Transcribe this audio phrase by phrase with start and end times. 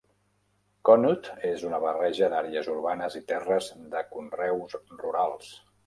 [0.89, 4.69] Conneaut és una barreja d'àrees urbanes i terres de conreu
[5.07, 5.59] rurals.